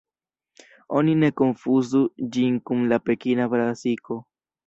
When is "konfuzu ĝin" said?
1.41-2.57